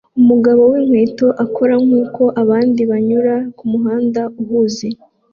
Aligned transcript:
Umugabo 0.19 0.61
winkweto 0.71 1.27
akora 1.43 1.73
nkuko 1.85 2.23
abandi 2.41 2.81
banyura 2.91 3.35
kumuhanda 3.57 4.21
uhuze 4.41 4.87